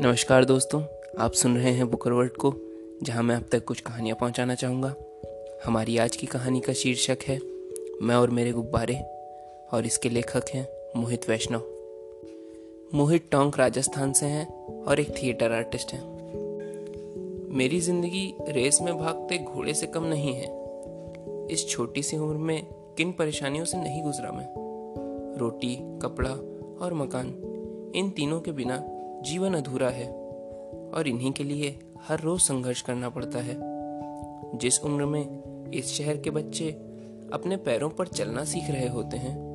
नमस्कार 0.00 0.44
दोस्तों, 0.44 0.82
आप 1.18 1.32
सुन 1.32 1.56
रहे 1.56 1.72
हैं 1.72 1.90
बुकर 1.90 2.12
वर्ल्ड 2.12 2.32
को, 2.32 2.54
जहाँ 3.02 3.22
मैं 3.22 3.36
अब 3.36 3.42
तक 3.52 3.64
कुछ 3.64 3.80
कहानियाँ 3.80 4.16
पहुंचाना 4.20 4.54
चाहूँगा। 4.54 4.94
हमारी 5.64 5.98
आज 5.98 6.16
की 6.16 6.26
कहानी 6.26 6.60
का 6.60 6.72
शीर्षक 6.72 7.18
है, 7.26 7.40
मैं 8.02 8.14
और 8.14 8.30
मेरे 8.30 8.52
गुब्बारे, 8.52 8.96
और 9.72 9.86
इसके 9.86 10.08
लेखक 10.08 10.44
हैं 10.54 10.68
मोहित 10.96 11.28
वैष्णव। 11.28 11.62
मोहित 12.94 13.28
टोंक 13.30 13.58
राजस्थान 13.58 14.12
से 14.12 14.26
हैं 14.26 14.66
और 14.84 15.00
एक 15.00 15.22
थिएटर 15.22 15.52
आर्टिस्ट 15.52 15.92
हैं। 15.92 16.02
मेरी 17.56 17.80
ज़िंदगी 17.80 18.34
रेस 18.48 18.78
में 18.82 18.98
भागते 18.98 19.38
घोड़े 19.38 19.74
से 19.74 19.86
कम 19.86 20.04
नहीं 20.04 20.34
है। 20.34 20.46
इस 21.50 21.66
छोटी 21.68 22.02
सी 22.02 22.16
उम्र 22.16 22.36
में 22.36 22.66
किन 22.98 23.12
परेशानियों 23.12 23.64
से 23.64 23.78
नहीं 23.78 24.02
गुजरा 24.02 24.32
मैं? 24.32 24.48
रोटी, 25.38 25.78
कपड़ा 25.80 26.30
और 26.84 26.94
मकान, 26.94 27.28
इन 27.94 28.10
तीनों 28.10 28.40
के 28.40 28.52
बिना 28.52 28.98
जीवन 29.22 29.54
अधूरा 29.54 29.88
है 29.88 30.06
और 30.94 31.08
इन्हीं 31.08 31.32
के 31.32 31.44
लिए 31.44 31.78
हर 32.08 32.20
रोज 32.20 32.40
संघर्ष 32.40 32.82
करना 32.82 33.08
पड़ता 33.08 33.38
है। 33.38 33.56
जिस 34.58 34.80
उम्र 34.80 35.06
में 35.06 35.42
इस 35.70 35.86
शहर 35.86 36.16
के 36.16 36.30
बच्चे 36.30 36.70
अपने 37.32 37.56
पैरों 37.56 37.90
पर 37.90 38.06
चलना 38.06 38.44
सीख 38.44 38.70
रहे 38.70 38.88
होते 38.88 39.16
हैं, 39.16 39.52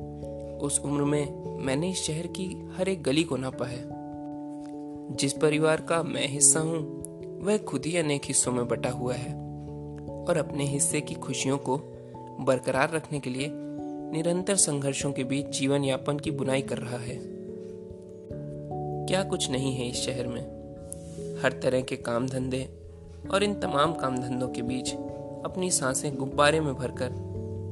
उस 0.58 0.80
उम्र 0.80 1.04
में 1.04 1.48
मैंने 1.64 1.90
इस 1.90 2.02
शहर 2.02 2.26
की 2.26 2.68
हर 2.76 2.88
एक 2.88 3.02
गली 3.02 3.24
को 3.24 3.36
नापा 3.36 3.66
है। 3.66 3.84
जिस 5.16 5.32
परिवार 5.32 5.80
का 5.80 6.02
मैं 6.02 6.28
हिस्सा 6.28 6.60
हूँ, 6.60 7.02
वह 7.44 7.58
खुद 7.58 7.86
ही 7.86 7.96
अनेक 7.96 8.22
हिस्सों 8.24 8.52
में 8.52 8.68
बटा 8.68 8.90
हुआ 8.90 9.14
है 9.14 9.34
और 10.28 10.36
अपने 10.36 10.64
हिस्से 10.64 11.00
की 11.00 11.14
खुशियों 11.14 11.58
को 11.58 11.78
बरकरार 12.40 12.90
रखने 12.90 13.20
के 13.20 13.30
लिए 13.30 13.50
निरंतर 13.52 14.56
संघर्षों 14.56 15.12
के 15.12 15.24
बीच 15.24 15.46
जीवन 15.46 15.84
यापन 15.84 16.18
की 16.18 16.30
बुनाई 16.30 16.62
कर 16.62 16.78
रहा 16.78 16.98
है। 16.98 17.37
क्या 19.08 19.22
कुछ 19.22 19.50
नहीं 19.50 19.74
है 19.74 19.88
इस 19.88 19.96
शहर 19.96 20.26
में। 20.26 20.42
हर 21.42 21.52
तरह 21.52 21.80
के 21.80 21.96
काम 21.96 22.28
धंधे 22.28 22.78
और 23.34 23.42
इन 23.42 23.60
तमाम 23.60 23.94
काम 23.94 24.18
धंधों 24.18 24.48
के 24.48 24.62
बीच 24.62 24.92
अपनी 25.44 25.70
साँसें 25.70 26.16
गुब्बारे 26.16 26.60
में 26.60 26.74
भरकर 26.74 27.10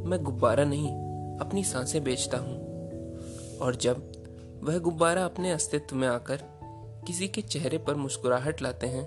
मैं 0.07 0.23
गुब्बारा 0.23 0.64
नहीं, 0.64 0.89
अपनी 1.39 1.64
साँसें 1.64 2.05
बेचता 2.05 2.39
हूँ। 2.39 2.59
और 3.59 3.77
जब 3.77 4.12
वह 4.62 4.79
गुब्बारा 4.79 5.25
अपने 5.25 5.51
अस्तित्व 5.51 5.97
में 5.97 6.09
आकर 6.09 6.37
किसी 7.07 7.29
के 7.29 7.41
चेहरे 7.41 7.79
पर 7.79 7.95
मुस्कुराहट 7.95 8.62
लाते 8.62 8.87
हैं, 8.87 9.05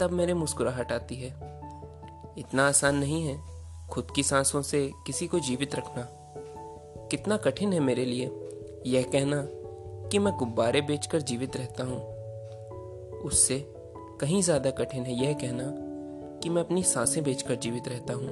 तब 0.00 0.10
मेरे 0.10 0.34
मुस्कुराहट 0.34 0.92
आती 0.92 1.14
है। 1.14 1.30
इतना 2.38 2.68
आसान 2.68 2.96
नहीं 2.96 3.26
है 3.26 3.40
खुद 3.90 4.06
की 4.16 4.22
सांसों 4.22 4.62
से 4.62 4.92
किसी 5.06 5.26
को 5.26 5.40
जीवित 5.40 5.74
रखना। 5.74 6.08
कितना 7.10 7.36
कठिन 7.36 7.72
है 7.72 7.80
मेरे 7.80 8.04
लिए 8.04 8.30
यह 8.86 9.02
कहना 9.02 9.48
कि 10.14 10.18
मैं 10.18 10.32
गुब्बारे 10.36 10.80
बेचकर 10.80 11.20
जीवित 11.20 11.56
रहता 11.56 11.84
हूँ। 11.84 11.96
उससे 13.20 13.58
कहीं 14.20 14.42
ज़्यादा 14.42 14.70
कठिन 14.70 15.02
है 15.02 15.14
यह 15.24 15.32
कहना 15.32 15.64
कि 16.42 16.48
मैं 16.48 16.62
अपनी 16.62 16.82
साँसें 16.82 17.24
बेचकर 17.24 17.54
जीवित 17.54 17.88
रहता 17.88 18.14
हूँ। 18.14 18.28